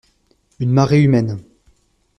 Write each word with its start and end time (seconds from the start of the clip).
Une 0.59 0.71
marée 0.71 1.03
humaine. 1.03 1.37